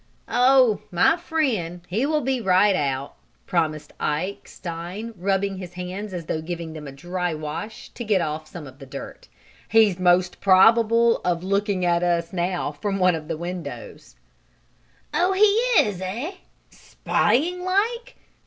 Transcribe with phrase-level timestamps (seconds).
[0.33, 6.11] "Oh, my friend he will of be right out," promised Ike Stein, rubbing his hands
[6.11, 9.27] as though giving them a dry wash to get off some of the dirt.
[9.69, 14.15] "He's most probable of looking at us now from one of the windows."
[15.13, 16.31] "Oh, he is, eh?
[16.71, 18.15] Spying like!